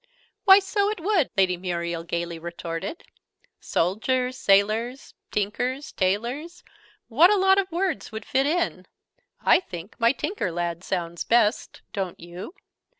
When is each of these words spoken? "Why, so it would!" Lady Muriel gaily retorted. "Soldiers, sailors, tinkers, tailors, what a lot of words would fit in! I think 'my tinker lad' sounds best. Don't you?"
"Why, 0.45 0.57
so 0.57 0.89
it 0.89 0.99
would!" 0.99 1.29
Lady 1.37 1.57
Muriel 1.57 2.03
gaily 2.03 2.39
retorted. 2.39 3.03
"Soldiers, 3.59 4.35
sailors, 4.35 5.13
tinkers, 5.29 5.91
tailors, 5.91 6.63
what 7.07 7.29
a 7.29 7.35
lot 7.37 7.59
of 7.59 7.71
words 7.71 8.11
would 8.11 8.25
fit 8.25 8.47
in! 8.47 8.87
I 9.41 9.59
think 9.59 9.99
'my 9.99 10.11
tinker 10.13 10.51
lad' 10.51 10.83
sounds 10.83 11.23
best. 11.23 11.83
Don't 11.93 12.19
you?" 12.19 12.55